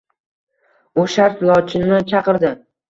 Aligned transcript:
U 1.03 1.07
shart 1.19 1.47
Lochinni 1.51 2.05
chaqirdi. 2.13 2.57